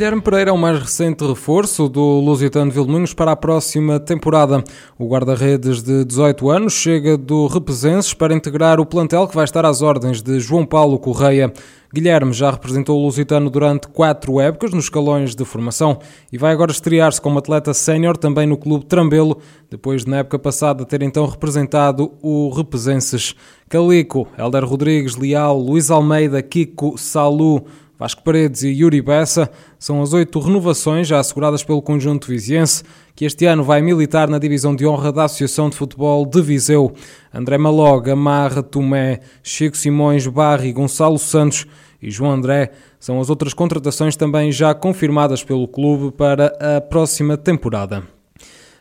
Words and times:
Guilherme 0.00 0.22
Pereira 0.22 0.48
é 0.48 0.52
o 0.54 0.56
mais 0.56 0.80
recente 0.80 1.22
reforço 1.26 1.86
do 1.86 2.00
Lusitano 2.00 2.70
Vilmoinhos 2.70 3.12
para 3.12 3.32
a 3.32 3.36
próxima 3.36 4.00
temporada. 4.00 4.64
O 4.98 5.06
guarda-redes 5.06 5.82
de 5.82 6.06
18 6.06 6.48
anos 6.48 6.72
chega 6.72 7.18
do 7.18 7.46
Repesenses 7.46 8.14
para 8.14 8.32
integrar 8.32 8.80
o 8.80 8.86
plantel 8.86 9.28
que 9.28 9.34
vai 9.34 9.44
estar 9.44 9.66
às 9.66 9.82
ordens 9.82 10.22
de 10.22 10.40
João 10.40 10.64
Paulo 10.64 10.98
Correia. 10.98 11.52
Guilherme 11.92 12.32
já 12.32 12.50
representou 12.50 12.98
o 12.98 13.02
Lusitano 13.02 13.50
durante 13.50 13.88
quatro 13.88 14.40
épocas 14.40 14.72
nos 14.72 14.84
escalões 14.84 15.34
de 15.34 15.44
formação 15.44 15.98
e 16.32 16.38
vai 16.38 16.52
agora 16.52 16.70
estrear-se 16.70 17.20
como 17.20 17.38
atleta 17.38 17.74
sénior 17.74 18.16
também 18.16 18.46
no 18.46 18.56
Clube 18.56 18.86
Trambelo, 18.86 19.36
depois 19.68 20.06
de 20.06 20.10
na 20.10 20.20
época 20.20 20.38
passada 20.38 20.86
ter 20.86 21.02
então 21.02 21.26
representado 21.26 22.12
o 22.22 22.48
Repesenses. 22.48 23.34
Calico, 23.68 24.26
Helder 24.38 24.64
Rodrigues, 24.64 25.16
Leal, 25.16 25.58
Luís 25.58 25.90
Almeida, 25.90 26.40
Kiko, 26.40 26.96
Salu, 26.96 27.66
Vasco 28.00 28.22
Paredes 28.22 28.62
e 28.62 28.68
Yuri 28.68 29.02
Bessa 29.02 29.50
são 29.78 30.00
as 30.00 30.14
oito 30.14 30.40
renovações 30.40 31.06
já 31.06 31.20
asseguradas 31.20 31.62
pelo 31.62 31.82
conjunto 31.82 32.28
viziense, 32.28 32.82
que 33.14 33.26
este 33.26 33.44
ano 33.44 33.62
vai 33.62 33.82
militar 33.82 34.26
na 34.26 34.38
divisão 34.38 34.74
de 34.74 34.86
honra 34.86 35.12
da 35.12 35.24
Associação 35.24 35.68
de 35.68 35.76
Futebol 35.76 36.24
de 36.24 36.40
Viseu. 36.40 36.94
André 37.30 37.58
Malog, 37.58 38.10
Amarra, 38.10 38.62
Tomé, 38.62 39.20
Chico 39.42 39.76
Simões, 39.76 40.26
Barri, 40.26 40.72
Gonçalo 40.72 41.18
Santos 41.18 41.66
e 42.00 42.10
João 42.10 42.30
André 42.30 42.70
são 42.98 43.20
as 43.20 43.28
outras 43.28 43.52
contratações 43.52 44.16
também 44.16 44.50
já 44.50 44.74
confirmadas 44.74 45.44
pelo 45.44 45.68
clube 45.68 46.10
para 46.10 46.56
a 46.58 46.80
próxima 46.80 47.36
temporada. 47.36 48.19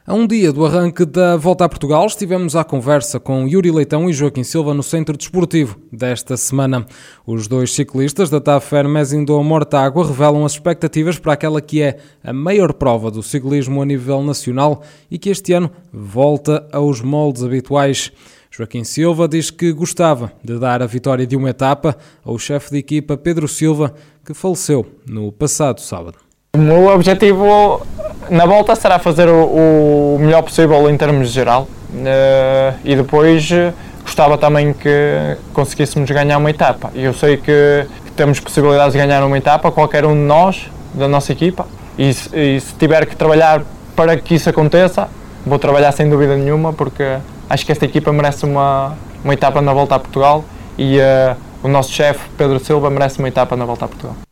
A 0.07 0.13
um 0.13 0.25
dia 0.25 0.51
do 0.51 0.65
arranque 0.65 1.05
da 1.05 1.35
Volta 1.35 1.65
a 1.65 1.69
Portugal, 1.69 2.05
estivemos 2.07 2.55
à 2.55 2.63
conversa 2.63 3.19
com 3.19 3.47
Yuri 3.47 3.69
Leitão 3.69 4.09
e 4.09 4.13
Joaquim 4.13 4.43
Silva 4.43 4.73
no 4.73 4.81
Centro 4.81 5.15
Desportivo 5.15 5.77
desta 5.91 6.35
semana. 6.35 6.85
Os 7.27 7.47
dois 7.47 7.73
ciclistas 7.73 8.29
da 8.29 8.41
TAF 8.41 8.73
Hermes 8.73 9.13
Indo 9.13 9.43
Mortágua 9.43 10.07
revelam 10.07 10.45
as 10.45 10.53
expectativas 10.53 11.19
para 11.19 11.33
aquela 11.33 11.61
que 11.61 11.81
é 11.81 11.97
a 12.23 12.33
maior 12.33 12.73
prova 12.73 13.11
do 13.11 13.21
ciclismo 13.21 13.81
a 13.81 13.85
nível 13.85 14.23
nacional 14.23 14.81
e 15.11 15.19
que 15.19 15.29
este 15.29 15.53
ano 15.53 15.69
volta 15.93 16.67
aos 16.71 17.01
moldes 17.01 17.43
habituais. 17.43 18.11
Joaquim 18.49 18.83
Silva 18.83 19.27
diz 19.27 19.51
que 19.51 19.71
gostava 19.71 20.31
de 20.43 20.57
dar 20.57 20.81
a 20.81 20.87
vitória 20.87 21.27
de 21.27 21.35
uma 21.35 21.51
etapa 21.51 21.95
ao 22.23 22.39
chefe 22.39 22.71
de 22.71 22.77
equipa 22.77 23.15
Pedro 23.15 23.47
Silva, 23.47 23.93
que 24.25 24.33
faleceu 24.33 24.85
no 25.05 25.31
passado 25.31 25.81
sábado. 25.81 26.17
O 26.55 26.57
meu 26.57 26.87
objetivo 26.87 27.85
na 28.29 28.45
volta 28.45 28.75
será 28.75 28.99
fazer 28.99 29.27
o, 29.27 30.15
o 30.15 30.17
melhor 30.19 30.41
possível 30.41 30.89
em 30.89 30.97
termos 30.97 31.29
geral 31.29 31.67
uh, 31.93 32.77
e 32.83 32.95
depois 32.95 33.49
uh, 33.51 33.73
gostava 34.03 34.37
também 34.37 34.73
que 34.73 35.37
conseguíssemos 35.53 36.09
ganhar 36.09 36.37
uma 36.37 36.49
etapa. 36.49 36.91
E 36.93 37.03
eu 37.03 37.13
sei 37.13 37.37
que, 37.37 37.85
temos 38.19 38.37
possibilidades 38.37 38.91
de 38.91 38.99
ganhar 38.99 39.23
uma 39.23 39.37
etapa, 39.37 39.71
qualquer 39.71 40.05
um 40.05 40.13
de 40.13 40.19
nós, 40.19 40.69
da 40.93 41.07
nossa 41.07 41.31
equipa, 41.31 41.65
e, 41.97 42.09
e 42.09 42.59
se 42.59 42.73
tiver 42.77 43.05
que 43.05 43.15
trabalhar 43.15 43.61
para 43.95 44.17
que 44.17 44.35
isso 44.35 44.49
aconteça, 44.49 45.07
vou 45.45 45.57
trabalhar 45.57 45.93
sem 45.93 46.09
dúvida 46.09 46.35
nenhuma, 46.35 46.73
porque 46.73 47.17
acho 47.49 47.65
que 47.65 47.71
esta 47.71 47.85
equipa 47.85 48.11
merece 48.11 48.45
uma, 48.45 48.97
uma 49.23 49.33
etapa 49.33 49.61
na 49.61 49.71
volta 49.71 49.95
a 49.95 49.99
Portugal 49.99 50.43
e 50.77 50.97
uh, 50.97 51.35
o 51.63 51.69
nosso 51.69 51.93
chefe 51.93 52.19
Pedro 52.37 52.59
Silva 52.59 52.89
merece 52.89 53.19
uma 53.19 53.29
etapa 53.29 53.55
na 53.55 53.63
volta 53.63 53.85
a 53.85 53.87
Portugal. 53.87 54.28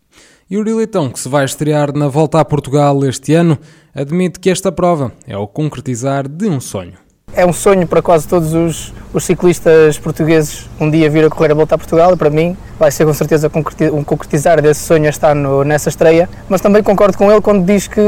Yuri 0.49 0.73
Leitão, 0.73 1.09
que 1.09 1.19
se 1.19 1.27
vai 1.27 1.43
estrear 1.43 1.93
na 1.93 2.07
volta 2.07 2.39
a 2.39 2.45
Portugal 2.45 3.03
este 3.03 3.33
ano, 3.33 3.57
admite 3.93 4.39
que 4.39 4.49
esta 4.49 4.71
prova 4.71 5.11
é 5.27 5.37
o 5.37 5.45
concretizar 5.45 6.25
de 6.25 6.47
um 6.47 6.61
sonho. 6.61 6.93
É 7.33 7.45
um 7.45 7.51
sonho 7.51 7.85
para 7.85 8.01
quase 8.01 8.29
todos 8.29 8.53
os, 8.53 8.93
os, 9.13 9.25
ciclistas 9.25 9.99
portugueses 9.99 10.69
um 10.79 10.89
dia 10.89 11.09
vir 11.09 11.25
a 11.25 11.29
correr 11.29 11.51
a 11.51 11.53
volta 11.53 11.75
a 11.75 11.77
Portugal 11.77 12.13
e 12.13 12.15
para 12.15 12.29
mim 12.29 12.55
vai 12.79 12.89
ser 12.89 13.05
com 13.05 13.13
certeza 13.13 13.51
um 13.91 14.03
concretizar 14.05 14.61
desse 14.61 14.85
sonho 14.85 15.09
estar 15.09 15.35
no, 15.35 15.65
nessa 15.65 15.89
estreia. 15.89 16.29
Mas 16.47 16.61
também 16.61 16.81
concordo 16.81 17.17
com 17.17 17.29
ele 17.29 17.41
quando 17.41 17.65
diz 17.65 17.89
que 17.89 17.99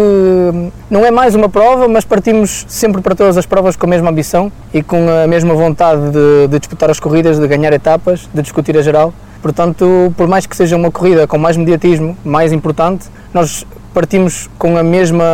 não 0.89 1.05
é 1.05 1.11
mais 1.11 1.35
uma 1.35 1.49
prova, 1.49 1.89
mas 1.89 2.05
partimos 2.05 2.65
sempre 2.69 3.01
para 3.01 3.15
todas 3.15 3.37
as 3.37 3.45
provas 3.45 3.75
com 3.75 3.85
a 3.85 3.89
mesma 3.89 4.09
ambição 4.11 4.49
e 4.73 4.81
com 4.81 5.09
a 5.09 5.27
mesma 5.27 5.53
vontade 5.53 6.09
de, 6.09 6.47
de 6.47 6.57
disputar 6.57 6.89
as 6.89 7.01
corridas, 7.01 7.37
de 7.37 7.45
ganhar 7.49 7.73
etapas, 7.73 8.29
de 8.33 8.41
discutir 8.41 8.77
a 8.77 8.81
geral 8.81 9.13
Portanto, 9.41 10.13
por 10.17 10.27
mais 10.27 10.45
que 10.45 10.55
seja 10.55 10.75
uma 10.75 10.91
corrida 10.91 11.27
com 11.27 11.37
mais 11.37 11.55
mediatismo, 11.55 12.17
mais 12.23 12.51
importante, 12.51 13.07
nós 13.33 13.65
partimos 13.93 14.49
com 14.57 14.77
a 14.77 14.83
mesma 14.83 15.25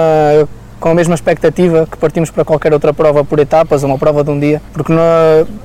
com 0.79 0.89
a 0.89 0.93
mesma 0.93 1.15
expectativa 1.15 1.87
que 1.89 1.97
partimos 1.97 2.29
para 2.29 2.45
qualquer 2.45 2.71
outra 2.71 2.93
prova 2.93 3.23
por 3.23 3.39
etapas 3.39 3.81
uma 3.81 3.97
prova 3.97 4.23
de 4.23 4.29
um 4.29 4.39
dia, 4.39 4.61
porque 4.71 4.93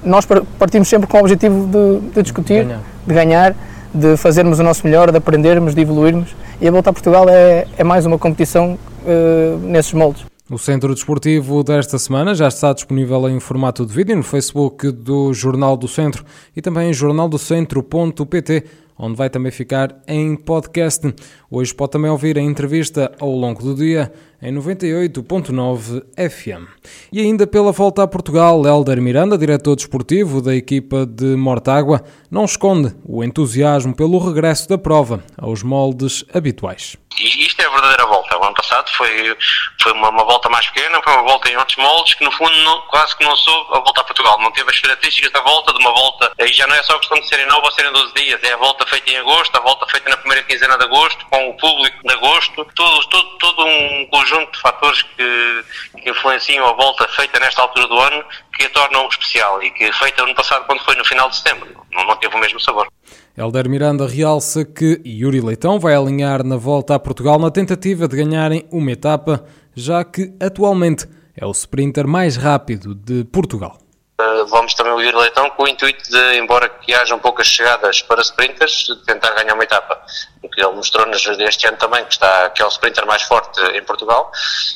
nós 0.02 0.26
partimos 0.58 0.88
sempre 0.88 1.06
com 1.06 1.18
o 1.18 1.20
objetivo 1.20 1.66
de, 1.66 2.14
de 2.14 2.22
discutir, 2.22 2.64
ganhar. 2.64 2.80
de 3.06 3.14
ganhar, 3.14 3.54
de 3.92 4.16
fazermos 4.16 4.58
o 4.58 4.62
nosso 4.62 4.86
melhor, 4.86 5.10
de 5.10 5.18
aprendermos, 5.18 5.74
de 5.74 5.80
evoluirmos. 5.82 6.34
E 6.60 6.66
a 6.66 6.70
Volta 6.70 6.88
a 6.90 6.92
Portugal 6.92 7.26
é, 7.28 7.66
é 7.76 7.84
mais 7.84 8.06
uma 8.06 8.18
competição 8.18 8.78
uh, 9.04 9.58
nesses 9.58 9.92
moldes. 9.92 10.29
O 10.50 10.58
Centro 10.58 10.92
Desportivo 10.92 11.62
desta 11.62 11.96
semana 11.96 12.34
já 12.34 12.48
está 12.48 12.72
disponível 12.72 13.28
em 13.28 13.38
formato 13.38 13.86
de 13.86 13.94
vídeo 13.94 14.16
no 14.16 14.22
Facebook 14.24 14.90
do 14.90 15.32
Jornal 15.32 15.76
do 15.76 15.86
Centro 15.86 16.24
e 16.56 16.60
também 16.60 16.90
em 16.90 16.92
jornaldocentro.pt, 16.92 18.64
onde 18.98 19.16
vai 19.16 19.30
também 19.30 19.52
ficar 19.52 20.02
em 20.08 20.34
podcast. 20.34 21.14
Hoje 21.48 21.72
pode 21.72 21.92
também 21.92 22.10
ouvir 22.10 22.36
a 22.36 22.40
entrevista 22.40 23.12
ao 23.20 23.30
longo 23.30 23.62
do 23.62 23.76
dia 23.76 24.12
em 24.42 24.54
98.9 24.54 26.02
FM. 26.16 26.66
E 27.12 27.20
ainda 27.20 27.46
pela 27.46 27.72
volta 27.72 28.02
a 28.02 28.08
Portugal, 28.08 28.66
Helder 28.66 29.00
Miranda, 29.00 29.36
diretor 29.36 29.76
desportivo 29.76 30.40
da 30.40 30.54
equipa 30.54 31.04
de 31.06 31.36
Mortágua, 31.36 32.02
não 32.30 32.44
esconde 32.44 32.94
o 33.04 33.22
entusiasmo 33.22 33.94
pelo 33.94 34.18
regresso 34.18 34.68
da 34.68 34.78
prova 34.78 35.22
aos 35.36 35.62
moldes 35.62 36.24
habituais. 36.32 36.96
Isto 37.18 37.60
é 37.60 37.66
a 37.66 37.70
verdadeira 37.70 38.06
volta. 38.06 38.38
O 38.38 38.44
ano 38.44 38.54
passado 38.54 38.88
foi, 38.96 39.36
foi 39.82 39.92
uma, 39.92 40.08
uma 40.08 40.24
volta 40.24 40.48
mais 40.48 40.66
pequena, 40.70 41.02
foi 41.02 41.12
uma 41.12 41.24
volta 41.24 41.50
em 41.50 41.56
outros 41.56 41.76
moldes 41.76 42.14
que 42.14 42.24
no 42.24 42.32
fundo 42.32 42.56
não, 42.62 42.80
quase 42.82 43.14
que 43.16 43.24
não 43.24 43.36
soube 43.36 43.76
a 43.76 43.80
volta 43.80 44.00
a 44.00 44.04
Portugal. 44.04 44.40
Não 44.40 44.50
teve 44.52 44.70
as 44.70 44.80
características 44.80 45.32
da 45.32 45.40
volta, 45.42 45.72
de 45.72 45.80
uma 45.80 45.92
volta, 45.92 46.32
e 46.38 46.52
já 46.52 46.66
não 46.66 46.74
é 46.74 46.82
só 46.82 46.98
questão 46.98 47.20
de 47.20 47.28
serem 47.28 47.46
9 47.46 47.60
ou 47.62 47.72
serem 47.72 47.92
12 47.92 48.14
dias, 48.14 48.42
é 48.42 48.52
a 48.52 48.56
volta 48.56 48.86
feita 48.86 49.10
em 49.10 49.16
agosto, 49.18 49.54
a 49.56 49.60
volta 49.60 49.86
feita 49.88 50.08
na 50.08 50.16
primeira 50.16 50.42
quinzena 50.44 50.78
de 50.78 50.84
agosto, 50.84 51.26
com 51.26 51.50
o 51.50 51.56
público 51.58 51.98
de 52.02 52.14
agosto, 52.14 52.66
todo, 52.74 53.08
todo, 53.08 53.38
todo 53.38 53.66
um 53.66 54.06
conjunto 54.10 54.29
de 54.38 54.60
fatores 54.60 55.02
que, 55.02 55.64
que 56.00 56.10
influenciam 56.10 56.66
a 56.66 56.72
volta 56.72 57.06
feita 57.08 57.38
nesta 57.40 57.62
altura 57.62 57.86
do 57.86 57.98
ano 57.98 58.24
que 58.56 58.64
a 58.64 58.70
tornam 58.70 59.08
especial 59.08 59.62
e 59.62 59.70
que 59.70 59.92
feita 59.92 60.22
ano 60.22 60.34
passado 60.34 60.64
quando 60.66 60.84
foi 60.84 60.94
no 60.96 61.04
final 61.04 61.28
de 61.28 61.36
setembro, 61.36 61.68
não, 61.92 62.06
não 62.06 62.16
teve 62.16 62.34
o 62.34 62.38
mesmo 62.38 62.60
sabor. 62.60 62.88
Helder 63.36 63.68
Miranda 63.68 64.06
realça 64.06 64.64
que 64.64 65.00
Yuri 65.04 65.40
Leitão 65.40 65.78
vai 65.78 65.94
alinhar 65.94 66.44
na 66.44 66.56
volta 66.56 66.94
a 66.94 66.98
Portugal 66.98 67.38
na 67.38 67.50
tentativa 67.50 68.06
de 68.06 68.16
ganharem 68.16 68.66
uma 68.70 68.92
etapa, 68.92 69.44
já 69.74 70.04
que 70.04 70.32
atualmente 70.40 71.08
é 71.36 71.46
o 71.46 71.50
sprinter 71.52 72.06
mais 72.06 72.36
rápido 72.36 72.94
de 72.94 73.24
Portugal. 73.24 73.79
Eh, 74.20 74.44
vamos 74.48 74.74
também 74.74 74.92
o 74.92 75.00
Yuri 75.00 75.16
Leitão 75.16 75.48
com 75.50 75.62
o 75.64 75.68
intuito 75.68 76.10
de, 76.10 76.38
embora 76.38 76.68
que 76.68 76.92
hajam 76.92 77.18
poucas 77.18 77.46
chegadas 77.46 78.02
para 78.02 78.20
sprinters, 78.20 78.86
tentar 79.06 79.30
ganhar 79.30 79.54
uma 79.54 79.64
etapa. 79.64 80.00
Porque 80.40 80.62
ele 80.62 80.74
mostrou-nos 80.74 81.26
este 81.26 81.66
ano 81.66 81.78
também 81.78 82.04
que, 82.04 82.12
está, 82.12 82.50
que 82.50 82.60
é 82.60 82.64
o 82.64 82.68
sprinter 82.68 83.06
mais 83.06 83.22
forte 83.22 83.60
em 83.74 83.82
Portugal, 83.82 84.30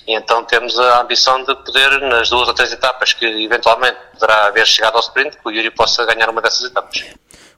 e 0.07 0.17
então 0.17 0.45
temos 0.45 0.79
a 0.79 1.03
ambição 1.03 1.43
de 1.43 1.55
poder, 1.57 2.01
nas 2.03 2.31
duas 2.31 2.49
ou 2.49 2.55
três 2.55 2.73
etapas 2.73 3.13
que 3.13 3.25
eventualmente 3.25 3.99
poderá 4.13 4.47
haver 4.47 4.67
chegado 4.67 4.95
ao 4.95 5.01
sprint, 5.01 5.37
que 5.37 5.49
o 5.49 5.51
Yuri 5.51 5.71
possa 5.71 6.05
ganhar 6.07 6.31
uma 6.31 6.41
dessas 6.41 6.71
etapas. 6.71 7.05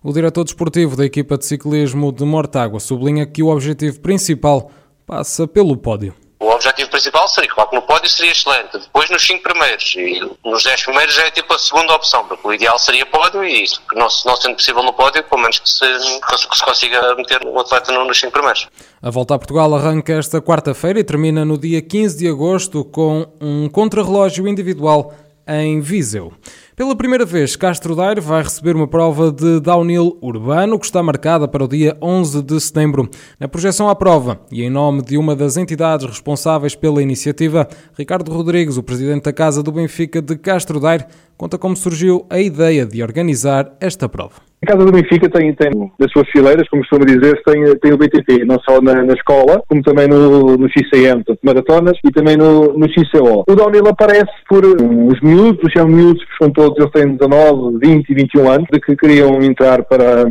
O 0.02 0.12
diretor 0.12 0.44
desportivo 0.44 0.96
da 0.96 1.04
equipa 1.04 1.36
de 1.36 1.46
ciclismo 1.46 2.12
de 2.12 2.24
Mortágua 2.24 2.80
sublinha 2.80 3.26
que 3.26 3.42
o 3.42 3.48
objetivo 3.48 4.00
principal 4.00 4.70
passa 5.06 5.46
pelo 5.46 5.76
pódio. 5.76 6.14
Objetivo 6.56 6.90
principal 6.90 7.28
seria, 7.28 7.50
claro 7.50 7.70
que 7.70 7.76
no 7.76 7.82
pódio 7.82 8.08
seria 8.08 8.32
excelente, 8.32 8.78
depois 8.78 9.10
nos 9.10 9.24
5 9.24 9.42
primeiros, 9.42 9.94
e 9.96 10.20
nos 10.44 10.64
10 10.64 10.84
primeiros 10.84 11.18
é 11.18 11.30
tipo 11.30 11.52
a 11.52 11.58
segunda 11.58 11.94
opção, 11.94 12.26
porque 12.26 12.46
o 12.46 12.52
ideal 12.52 12.78
seria 12.78 13.04
pódio 13.06 13.44
e 13.44 13.64
isso, 13.64 13.80
não, 13.94 14.08
não 14.24 14.36
sendo 14.36 14.56
possível 14.56 14.82
no 14.82 14.92
pódio, 14.92 15.22
pelo 15.24 15.42
menos 15.42 15.58
que 15.58 15.68
se, 15.68 15.86
que 15.86 16.56
se 16.56 16.64
consiga 16.64 17.14
meter 17.14 17.44
o 17.44 17.58
atleta 17.60 17.92
nos 17.92 18.18
5 18.18 18.32
primeiros. 18.32 18.68
A 19.02 19.10
volta 19.10 19.34
a 19.34 19.38
Portugal 19.38 19.74
arranca 19.74 20.14
esta 20.14 20.40
quarta-feira 20.40 20.98
e 20.98 21.04
termina 21.04 21.44
no 21.44 21.58
dia 21.58 21.80
15 21.82 22.18
de 22.18 22.28
agosto 22.28 22.84
com 22.84 23.26
um 23.40 23.68
contrarrelógio 23.68 24.48
individual 24.48 25.14
em 25.46 25.80
Viseu. 25.80 26.32
Pela 26.76 26.94
primeira 26.94 27.24
vez, 27.24 27.56
Castro 27.56 27.96
Daire 27.96 28.20
vai 28.20 28.42
receber 28.42 28.76
uma 28.76 28.86
prova 28.86 29.32
de 29.32 29.60
downhill 29.60 30.18
urbano 30.20 30.78
que 30.78 30.84
está 30.84 31.02
marcada 31.02 31.48
para 31.48 31.64
o 31.64 31.66
dia 31.66 31.96
11 32.02 32.42
de 32.42 32.60
setembro. 32.60 33.08
Na 33.40 33.48
projeção 33.48 33.88
à 33.88 33.96
prova, 33.96 34.38
e 34.52 34.62
em 34.62 34.68
nome 34.68 35.00
de 35.00 35.16
uma 35.16 35.34
das 35.34 35.56
entidades 35.56 36.04
responsáveis 36.04 36.74
pela 36.74 37.02
iniciativa, 37.02 37.66
Ricardo 37.96 38.30
Rodrigues, 38.30 38.76
o 38.76 38.82
presidente 38.82 39.24
da 39.24 39.32
Casa 39.32 39.62
do 39.62 39.72
Benfica 39.72 40.20
de 40.20 40.36
Castro 40.36 40.78
Daire, 40.78 41.06
conta 41.34 41.56
como 41.56 41.74
surgiu 41.74 42.26
a 42.28 42.38
ideia 42.38 42.84
de 42.84 43.02
organizar 43.02 43.74
esta 43.80 44.06
prova. 44.06 44.34
A 44.62 44.66
Casa 44.66 44.86
do 44.86 44.90
Benfica 44.90 45.28
tem, 45.28 45.54
tem 45.54 45.70
nas 45.98 46.10
suas 46.10 46.28
fileiras, 46.30 46.66
como 46.68 46.82
costuma 46.82 47.04
dizer, 47.04 47.40
tem, 47.44 47.62
tem 47.78 47.92
o 47.92 47.98
BTT, 47.98 48.44
não 48.46 48.58
só 48.60 48.80
na, 48.80 49.04
na 49.04 49.12
escola, 49.12 49.62
como 49.68 49.82
também 49.82 50.08
no, 50.08 50.56
no 50.56 50.68
XCM, 50.70 51.22
portanto, 51.24 51.40
maratonas, 51.42 51.98
e 52.02 52.10
também 52.10 52.36
no, 52.38 52.72
no 52.72 52.88
XCO. 52.88 53.44
O 53.46 53.54
downhill 53.54 53.86
aparece 53.86 54.32
por 54.48 54.64
os 54.64 55.20
miúdos, 55.20 55.60
os 55.62 55.84
miúdos, 55.84 56.24
que 56.24 56.36
são 56.42 56.50
eles 56.76 56.90
têm 56.90 57.16
19, 57.16 57.78
20 57.78 58.10
e 58.10 58.14
21 58.14 58.50
anos, 58.50 58.66
de 58.72 58.80
que 58.80 58.96
queriam 58.96 59.42
entrar 59.42 59.84
para 59.84 60.24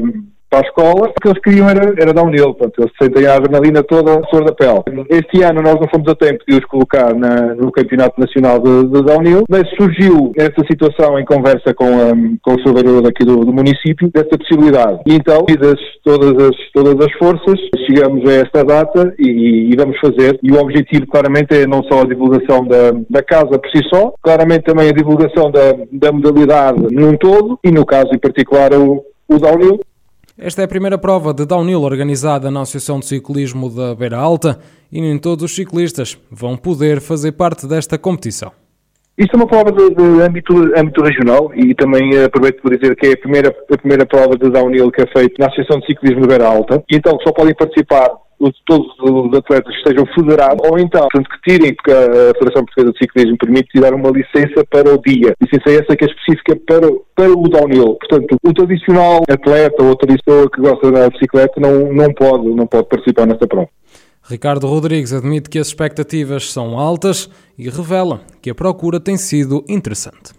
para 0.49 0.59
a 0.59 0.67
escola, 0.67 1.09
o 1.09 1.13
que 1.13 1.27
eles 1.27 1.41
queriam 1.41 1.69
era, 1.69 1.93
era 1.97 2.13
downhill, 2.13 2.53
portanto, 2.53 2.79
eles 2.79 2.91
sentem 3.01 3.25
a 3.25 3.35
adrenalina 3.35 3.83
toda 3.83 4.19
a 4.19 4.27
flor 4.29 4.45
da 4.45 4.53
pele. 4.53 5.05
Este 5.09 5.43
ano 5.43 5.61
nós 5.61 5.75
não 5.75 5.87
fomos 5.89 6.07
a 6.07 6.15
tempo 6.15 6.43
de 6.47 6.55
os 6.55 6.65
colocar 6.65 7.13
na, 7.13 7.55
no 7.55 7.71
Campeonato 7.71 8.19
Nacional 8.19 8.59
de, 8.59 8.87
de, 8.87 9.01
Downhill, 9.03 9.43
mas 9.49 9.67
surgiu 9.75 10.31
essa 10.37 10.61
situação 10.69 11.19
em 11.19 11.25
conversa 11.25 11.73
com, 11.73 12.37
com 12.41 12.53
o 12.53 12.73
vereador 12.73 13.07
aqui 13.07 13.25
do, 13.25 13.37
do, 13.45 13.53
município, 13.53 14.09
dessa 14.11 14.37
possibilidade. 14.37 14.99
E 15.05 15.13
então, 15.15 15.45
unidas 15.47 15.79
todas 16.03 16.31
as, 16.43 16.55
todas 16.73 17.05
as 17.05 17.11
forças, 17.13 17.59
chegamos 17.87 18.27
a 18.29 18.33
esta 18.33 18.63
data 18.63 19.13
e, 19.19 19.71
e, 19.71 19.75
vamos 19.75 19.97
fazer. 19.99 20.39
E 20.41 20.51
o 20.51 20.59
objetivo, 20.59 21.07
claramente, 21.07 21.55
é 21.55 21.67
não 21.67 21.83
só 21.83 22.01
a 22.01 22.07
divulgação 22.07 22.65
da, 22.65 22.91
da 23.09 23.23
casa 23.23 23.59
por 23.59 23.69
si 23.69 23.83
só, 23.89 24.13
claramente 24.21 24.63
também 24.63 24.89
a 24.89 24.93
divulgação 24.93 25.51
da, 25.51 25.73
da 25.91 26.11
modalidade 26.11 26.81
num 26.91 27.17
todo 27.17 27.59
e, 27.63 27.71
no 27.71 27.85
caso 27.85 28.09
em 28.13 28.19
particular, 28.19 28.73
o, 28.73 29.03
o 29.27 29.37
downhill. 29.37 29.79
Esta 30.37 30.61
é 30.61 30.65
a 30.65 30.67
primeira 30.67 30.97
prova 30.97 31.33
de 31.33 31.45
downhill 31.45 31.81
organizada 31.81 32.51
na 32.51 32.59
Associação 32.59 32.99
de 32.99 33.05
Ciclismo 33.05 33.69
da 33.69 33.95
Beira 33.95 34.17
Alta 34.17 34.59
e 34.91 34.99
nem 34.99 35.17
todos 35.17 35.45
os 35.45 35.55
ciclistas 35.55 36.17
vão 36.29 36.57
poder 36.57 36.99
fazer 36.99 37.31
parte 37.31 37.65
desta 37.65 37.97
competição. 37.97 38.51
Isto 39.17 39.33
é 39.33 39.37
uma 39.37 39.47
prova 39.47 39.71
de, 39.71 39.95
de 39.95 40.21
âmbito, 40.21 40.53
âmbito, 40.77 41.01
regional 41.01 41.51
e 41.55 41.73
também 41.73 42.21
aproveito 42.21 42.61
por 42.61 42.77
dizer 42.77 42.97
que 42.97 43.07
é 43.07 43.13
a 43.13 43.17
primeira, 43.17 43.55
a 43.71 43.77
primeira 43.77 44.05
prova 44.05 44.37
de 44.37 44.49
downhill 44.49 44.91
que 44.91 45.03
é 45.03 45.07
feita 45.07 45.35
na 45.39 45.45
Associação 45.45 45.79
de 45.79 45.85
Ciclismo 45.85 46.23
da 46.23 46.27
Beira 46.27 46.47
Alta. 46.47 46.83
E 46.91 46.97
então 46.97 47.17
só 47.23 47.31
podem 47.31 47.55
participar 47.55 48.09
todos 48.65 48.87
os 48.99 49.37
atletas 49.37 49.73
estejam 49.75 50.05
federados, 50.13 50.59
ou 50.69 50.77
então, 50.79 51.01
portanto, 51.01 51.29
que 51.29 51.51
tirem, 51.51 51.73
porque 51.75 51.91
a 51.91 52.33
Federação 52.37 52.65
Portuguesa 52.65 52.91
de 52.91 52.97
Ciclismo 52.99 53.37
permite 53.37 53.79
dar 53.79 53.93
uma 53.93 54.09
licença 54.09 54.63
para 54.69 54.93
o 54.93 55.01
dia. 55.01 55.33
Licença 55.41 55.83
essa 55.83 55.95
que 55.95 56.05
é 56.05 56.07
específica 56.07 56.55
para, 56.67 56.91
para 57.15 57.31
o 57.31 57.47
downhill. 57.47 57.95
Portanto, 57.95 58.37
o 58.43 58.53
tradicional 58.53 59.23
atleta 59.29 59.83
ou 59.83 59.95
pessoa 59.97 60.49
que 60.49 60.61
gosta 60.61 60.91
da 60.91 61.09
bicicleta 61.09 61.59
não, 61.59 61.93
não, 61.93 62.13
pode, 62.13 62.47
não 62.49 62.67
pode 62.67 62.87
participar 62.87 63.25
nesta 63.25 63.47
prova. 63.47 63.69
Ricardo 64.27 64.67
Rodrigues 64.67 65.13
admite 65.13 65.49
que 65.49 65.59
as 65.59 65.67
expectativas 65.67 66.51
são 66.51 66.79
altas 66.79 67.29
e 67.57 67.69
revela 67.69 68.21
que 68.41 68.49
a 68.49 68.55
procura 68.55 68.99
tem 68.99 69.17
sido 69.17 69.63
interessante. 69.69 70.33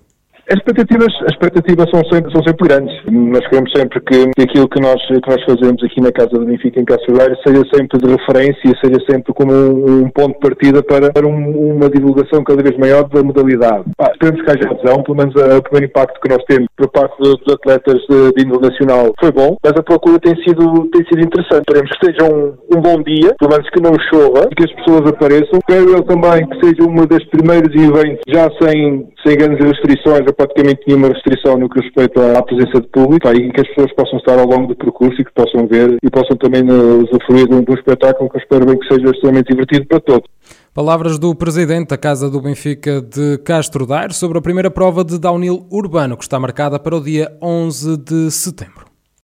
As 0.48 0.58
expectativas, 0.58 1.12
as 1.22 1.32
expectativas 1.32 1.90
são, 1.90 2.04
sempre, 2.04 2.30
são 2.30 2.42
sempre 2.44 2.68
grandes. 2.68 2.94
Nós 3.10 3.44
queremos 3.48 3.72
sempre 3.74 4.00
que, 4.00 4.30
aquilo 4.40 4.68
que 4.68 4.80
nós, 4.80 5.04
que 5.04 5.28
nós 5.28 5.42
fazemos 5.42 5.82
aqui 5.82 6.00
na 6.00 6.12
Casa 6.12 6.30
do 6.30 6.46
Benfica, 6.46 6.80
em 6.80 6.84
Castelheiro, 6.84 7.36
seja 7.44 7.62
sempre 7.74 7.98
de 7.98 8.12
referência, 8.12 8.78
seja 8.80 9.00
sempre 9.10 9.34
como 9.34 9.52
um, 9.52 10.04
um 10.04 10.10
ponto 10.10 10.34
de 10.34 10.38
partida 10.38 10.84
para, 10.84 11.12
para 11.12 11.26
um, 11.26 11.74
uma 11.74 11.90
divulgação 11.90 12.44
cada 12.44 12.62
vez 12.62 12.78
maior 12.78 13.08
da 13.08 13.24
modalidade. 13.24 13.86
Ah, 13.98 14.08
esperemos 14.12 14.42
que 14.44 14.50
haja 14.52 14.70
adesão, 14.70 15.02
pelo 15.02 15.16
menos 15.16 15.34
o 15.34 15.62
primeiro 15.62 15.86
impacto 15.86 16.20
que 16.20 16.28
nós 16.28 16.44
temos 16.44 16.68
por 16.76 16.88
parte 16.90 17.18
dos, 17.18 17.40
dos 17.40 17.54
atletas 17.54 18.00
de, 18.08 18.32
de 18.34 18.44
índole 18.44 18.68
nacional 18.68 19.12
foi 19.18 19.32
bom, 19.32 19.56
mas 19.64 19.72
a 19.72 19.82
procura 19.82 20.20
tem 20.20 20.36
sido, 20.44 20.88
tem 20.92 21.04
sido 21.06 21.24
interessante. 21.26 21.64
Esperemos 21.66 21.90
que 21.90 22.06
seja 22.06 22.32
um, 22.32 22.54
um 22.76 22.80
bom 22.80 23.02
dia, 23.02 23.34
pelo 23.36 23.50
menos 23.50 23.68
que 23.70 23.82
não 23.82 23.98
chova, 24.10 24.48
que 24.56 24.62
as 24.62 24.72
pessoas 24.76 25.10
apareçam. 25.10 25.58
Espero 25.58 25.90
eu 25.90 26.02
também 26.04 26.46
que 26.46 26.66
seja 26.66 26.88
uma 26.88 27.04
das 27.04 27.24
primeiras 27.24 27.74
eventos 27.74 28.22
já 28.28 28.48
sem, 28.62 29.08
sem 29.26 29.36
grandes 29.36 29.58
restrições 29.58 30.22
praticamente 30.36 30.82
nenhuma 30.86 31.08
restrição 31.08 31.58
no 31.58 31.68
que 31.68 31.80
respeita 31.80 32.38
à 32.38 32.42
presença 32.42 32.80
de 32.80 32.86
público 32.88 33.28
e 33.28 33.50
que 33.50 33.60
as 33.60 33.68
pessoas 33.68 33.92
possam 33.94 34.18
estar 34.18 34.38
ao 34.38 34.46
longo 34.46 34.68
do 34.68 34.76
percurso 34.76 35.20
e 35.20 35.24
que 35.24 35.32
possam 35.32 35.66
ver 35.66 35.96
e 36.02 36.10
possam 36.10 36.36
também 36.36 36.62
uh, 36.62 37.02
usufruir 37.02 37.48
de 37.48 37.54
um 37.54 37.74
espetáculo 37.74 38.30
que 38.30 38.36
eu 38.36 38.40
espero 38.40 38.66
bem 38.66 38.78
que 38.78 38.86
seja 38.86 39.10
extremamente 39.10 39.48
divertido 39.48 39.86
para 39.86 40.00
todos. 40.00 40.28
Palavras 40.72 41.18
do 41.18 41.34
presidente 41.34 41.88
da 41.88 41.98
Casa 41.98 42.30
do 42.30 42.40
Benfica 42.40 43.00
de 43.00 43.38
Castro 43.38 43.86
Daire 43.86 44.14
sobre 44.14 44.38
a 44.38 44.42
primeira 44.42 44.70
prova 44.70 45.04
de 45.04 45.18
downhill 45.18 45.66
urbano 45.70 46.16
que 46.16 46.22
está 46.22 46.38
marcada 46.38 46.78
para 46.78 46.94
o 46.94 47.00
dia 47.02 47.36
11 47.42 47.96
de 47.96 48.30
setembro. 48.30 48.95